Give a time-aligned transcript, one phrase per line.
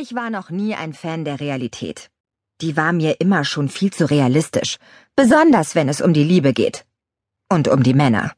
[0.00, 2.08] Ich war noch nie ein Fan der Realität.
[2.60, 4.76] Die war mir immer schon viel zu realistisch,
[5.16, 6.86] besonders wenn es um die Liebe geht.
[7.48, 8.32] Und um die Männer.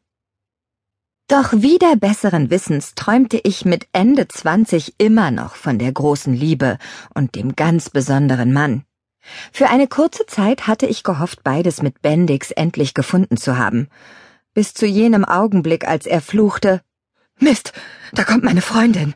[1.28, 6.78] Doch wieder besseren Wissens träumte ich mit Ende 20 immer noch von der großen Liebe
[7.14, 8.84] und dem ganz besonderen Mann.
[9.52, 13.88] Für eine kurze Zeit hatte ich gehofft, beides mit Bendix endlich gefunden zu haben.
[14.54, 16.80] Bis zu jenem Augenblick, als er fluchte,
[17.38, 17.74] Mist,
[18.14, 19.14] da kommt meine Freundin.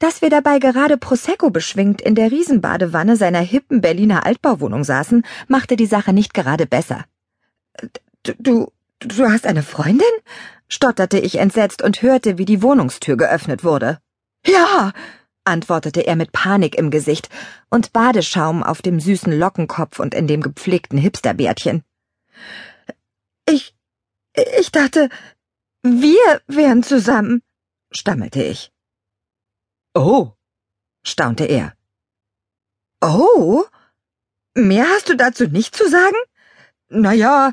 [0.00, 5.76] Dass wir dabei gerade Prosecco beschwingt in der Riesenbadewanne seiner hippen Berliner Altbauwohnung saßen, machte
[5.76, 7.04] die Sache nicht gerade besser.
[8.22, 10.06] Du, du, du hast eine Freundin?
[10.68, 13.98] stotterte ich entsetzt und hörte, wie die Wohnungstür geöffnet wurde.
[14.46, 14.92] Ja,
[15.44, 17.28] antwortete er mit Panik im Gesicht
[17.68, 21.82] und Badeschaum auf dem süßen Lockenkopf und in dem gepflegten Hipsterbärtchen.
[23.46, 23.74] Ich,
[24.58, 25.10] ich dachte,
[25.82, 27.42] wir wären zusammen,
[27.90, 28.70] stammelte ich.
[29.94, 30.32] Oh,
[31.02, 31.74] staunte er.
[33.00, 33.64] Oh?
[34.54, 36.16] Mehr hast du dazu nicht zu sagen?
[36.88, 37.52] Na ja,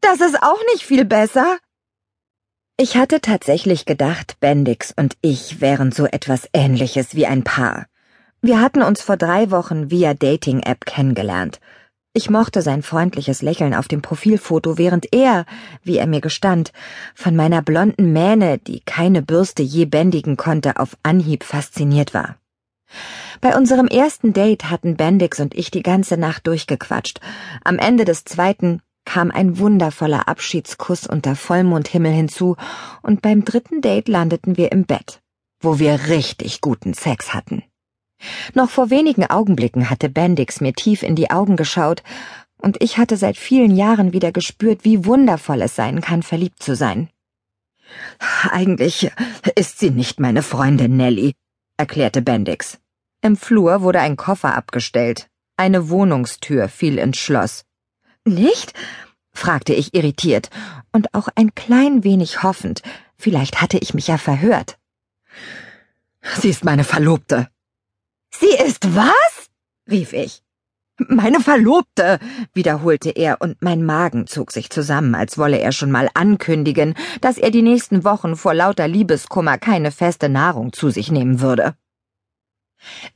[0.00, 1.58] das ist auch nicht viel besser.
[2.76, 7.86] Ich hatte tatsächlich gedacht, Bendix und ich wären so etwas ähnliches wie ein Paar.
[8.40, 11.58] Wir hatten uns vor drei Wochen via Dating-App kennengelernt.
[12.18, 15.46] Ich mochte sein freundliches Lächeln auf dem Profilfoto, während er,
[15.84, 16.72] wie er mir gestand,
[17.14, 22.34] von meiner blonden Mähne, die keine Bürste je bändigen konnte, auf Anhieb fasziniert war.
[23.40, 27.20] Bei unserem ersten Date hatten Bendix und ich die ganze Nacht durchgequatscht.
[27.62, 32.56] Am Ende des zweiten kam ein wundervoller Abschiedskuss unter Vollmondhimmel hinzu,
[33.00, 35.20] und beim dritten Date landeten wir im Bett,
[35.60, 37.62] wo wir richtig guten Sex hatten.
[38.54, 42.02] Noch vor wenigen Augenblicken hatte Bendix mir tief in die Augen geschaut,
[42.60, 46.74] und ich hatte seit vielen Jahren wieder gespürt, wie wundervoll es sein kann, verliebt zu
[46.74, 47.08] sein.
[48.50, 49.10] Eigentlich
[49.54, 51.34] ist sie nicht meine Freundin Nelly,
[51.76, 52.78] erklärte Bendix.
[53.22, 55.28] Im Flur wurde ein Koffer abgestellt.
[55.56, 57.64] Eine Wohnungstür fiel ins Schloss.
[58.24, 58.74] Nicht?
[59.32, 60.50] fragte ich irritiert
[60.92, 62.82] und auch ein klein wenig hoffend.
[63.16, 64.78] Vielleicht hatte ich mich ja verhört.
[66.40, 67.48] Sie ist meine Verlobte,
[68.40, 69.50] Sie ist was?
[69.90, 70.42] rief ich.
[71.08, 72.18] Meine Verlobte,
[72.54, 77.38] wiederholte er, und mein Magen zog sich zusammen, als wolle er schon mal ankündigen, dass
[77.38, 81.74] er die nächsten Wochen vor lauter Liebeskummer keine feste Nahrung zu sich nehmen würde.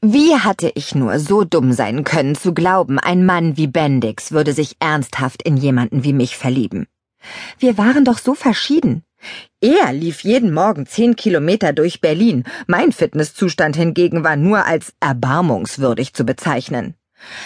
[0.00, 4.52] Wie hatte ich nur so dumm sein können, zu glauben, ein Mann wie Bendix würde
[4.52, 6.86] sich ernsthaft in jemanden wie mich verlieben?
[7.58, 9.04] Wir waren doch so verschieden.
[9.60, 16.14] Er lief jeden Morgen zehn Kilometer durch Berlin, mein Fitnesszustand hingegen war nur als erbarmungswürdig
[16.14, 16.94] zu bezeichnen.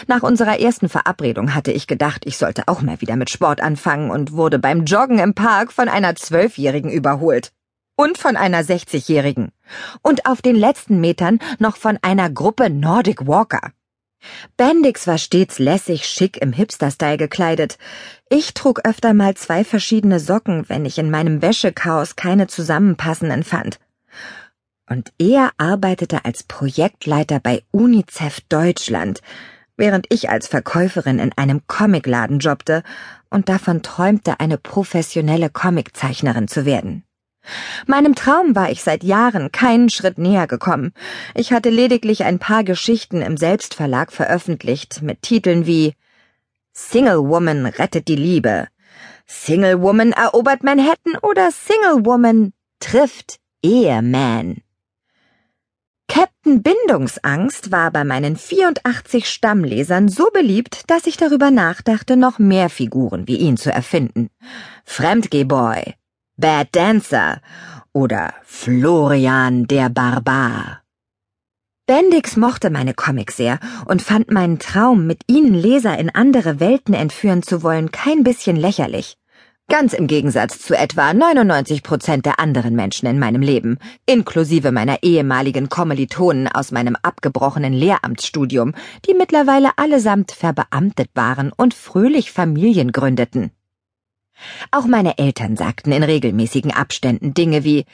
[0.06, 4.10] Nach unserer ersten Verabredung hatte ich gedacht, ich sollte auch mal wieder mit Sport anfangen
[4.10, 7.52] und wurde beim Joggen im Park von einer Zwölfjährigen überholt.
[7.98, 9.52] Und von einer Sechzigjährigen.
[10.02, 13.72] Und auf den letzten Metern noch von einer Gruppe Nordic Walker.
[14.56, 17.78] Bendix war stets lässig schick im Hipster-Style gekleidet.
[18.28, 23.78] Ich trug öfter mal zwei verschiedene Socken, wenn ich in meinem Wäschechaos keine zusammenpassenden fand.
[24.88, 29.20] Und er arbeitete als Projektleiter bei UNICEF Deutschland,
[29.76, 32.82] während ich als Verkäuferin in einem Comicladen jobbte
[33.30, 37.05] und davon träumte, eine professionelle Comiczeichnerin zu werden.
[37.86, 40.92] Meinem Traum war ich seit Jahren keinen Schritt näher gekommen.
[41.34, 45.94] Ich hatte lediglich ein paar Geschichten im Selbstverlag veröffentlicht mit Titeln wie
[46.72, 48.68] Single Woman rettet die Liebe,
[49.26, 54.62] Single Woman erobert Manhattan oder Single Woman trifft Eheman.
[56.08, 62.70] Captain Bindungsangst war bei meinen 84 Stammlesern so beliebt, dass ich darüber nachdachte, noch mehr
[62.70, 64.30] Figuren wie ihn zu erfinden.
[64.84, 65.94] Fremdgehboy,
[66.38, 67.40] Bad Dancer
[67.94, 70.82] oder Florian der Barbar.
[71.86, 76.92] Bendix mochte meine Comics sehr und fand meinen Traum, mit ihnen Leser in andere Welten
[76.92, 79.16] entführen zu wollen, kein bisschen lächerlich.
[79.70, 85.02] Ganz im Gegensatz zu etwa 99 Prozent der anderen Menschen in meinem Leben, inklusive meiner
[85.02, 88.74] ehemaligen Kommilitonen aus meinem abgebrochenen Lehramtsstudium,
[89.08, 93.55] die mittlerweile allesamt verbeamtet waren und fröhlich Familien gründeten.
[94.70, 97.84] Auch meine Eltern sagten in regelmäßigen Abständen Dinge wie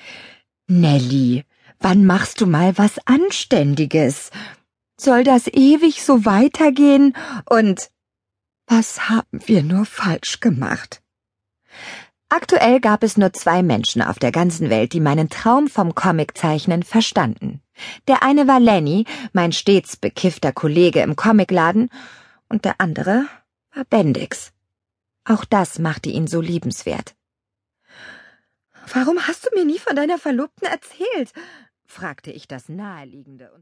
[0.67, 1.45] Nelly,
[1.81, 4.31] wann machst du mal was Anständiges?
[4.97, 7.17] Soll das ewig so weitergehen?
[7.49, 7.91] Und
[8.67, 11.03] was haben wir nur falsch gemacht?
[12.29, 16.83] Aktuell gab es nur zwei Menschen auf der ganzen Welt, die meinen Traum vom Comiczeichnen
[16.83, 17.61] verstanden.
[18.09, 19.05] Der eine war Lenny,
[19.35, 21.91] mein stets bekiffter Kollege im Comicladen,
[22.49, 23.27] und der andere
[23.75, 24.53] war Bendix.
[25.25, 27.15] Auch das machte ihn so liebenswert.
[28.93, 31.33] Warum hast du mir nie von deiner Verlobten erzählt?
[31.87, 33.61] fragte ich das Naheliegende und